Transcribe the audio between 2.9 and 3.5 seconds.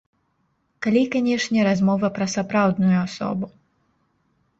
асобу.